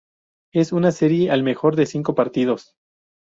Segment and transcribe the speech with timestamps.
[0.51, 2.75] Es en una serie al mejor de cinco partidos.